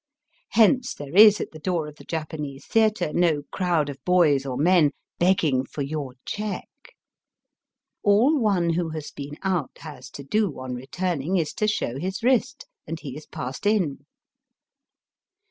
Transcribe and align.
Hence 0.53 0.95
there 0.95 1.15
is 1.15 1.39
at 1.39 1.51
the 1.51 1.59
door 1.59 1.85
of 1.87 1.97
the 1.97 2.03
Japanese 2.03 2.65
theatre 2.65 3.13
no 3.13 3.43
crowd 3.51 3.87
of 3.87 4.03
boys 4.03 4.47
or 4.47 4.57
men 4.57 4.89
begging 5.19 5.63
for 5.63 5.83
^^your 5.83 6.13
check." 6.25 6.65
All 8.01 8.39
one 8.39 8.71
who 8.71 8.89
has 8.89 9.11
been 9.11 9.37
out 9.43 9.77
has 9.81 10.09
to 10.17 10.23
do 10.23 10.59
on 10.59 10.73
returning 10.73 11.37
is 11.37 11.53
to 11.53 11.67
show 11.67 11.99
his 11.99 12.23
wrist, 12.23 12.65
and 12.87 12.99
he 12.99 13.15
is 13.15 13.27
passed 13.27 13.67
in. 13.67 14.07